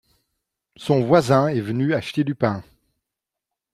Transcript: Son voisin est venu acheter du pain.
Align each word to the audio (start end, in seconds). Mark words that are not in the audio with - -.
Son 0.77 1.03
voisin 1.03 1.49
est 1.49 1.61
venu 1.61 1.93
acheter 1.93 2.23
du 2.23 2.33
pain. 2.33 2.63